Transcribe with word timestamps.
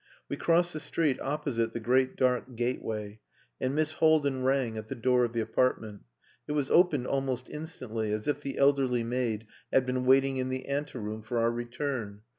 We 0.27 0.35
crossed 0.35 0.73
the 0.73 0.79
street 0.79 1.19
opposite 1.21 1.73
the 1.73 1.79
great 1.79 2.15
dark 2.17 2.55
gateway, 2.55 3.19
and 3.59 3.75
Miss 3.75 3.91
Haldin 3.99 4.43
rang 4.43 4.75
at 4.75 4.87
the 4.87 4.95
door 4.95 5.23
of 5.25 5.33
the 5.33 5.41
apartment. 5.41 6.01
It 6.47 6.53
was 6.53 6.71
opened 6.71 7.05
almost 7.05 7.47
instantly, 7.51 8.11
as 8.11 8.27
if 8.27 8.41
the 8.41 8.57
elderly 8.57 9.03
maid 9.03 9.45
had 9.71 9.85
been 9.85 10.07
waiting 10.07 10.37
in 10.37 10.49
the 10.49 10.65
ante 10.65 10.97
room 10.97 11.21
for 11.21 11.37
our 11.37 11.51
return. 11.51 12.21